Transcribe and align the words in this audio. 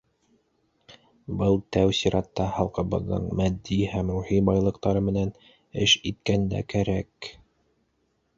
Был 1.41 1.59
тәү 1.75 1.93
сиратта 1.97 2.47
халҡыбыҙҙың 2.55 3.27
матди 3.41 3.77
һәм 3.93 4.09
рухи 4.15 4.41
байлыҡтары 4.49 5.05
менән 5.11 5.33
эш 5.85 5.95
иткәндә 6.15 6.65
кәрәк. 6.75 7.33